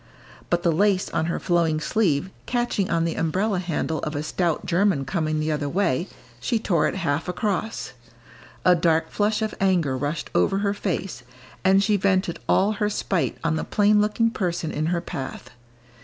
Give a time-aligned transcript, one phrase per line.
[0.49, 4.65] But the lace on her flowing sleeve catching on the umbrella handle of a stout
[4.65, 6.07] German coming the other way,
[6.39, 7.91] she tore it half across.
[8.65, 11.21] A dark flush of anger rushed over her face,
[11.63, 15.51] and she vented all her spite on the plain looking person in her path.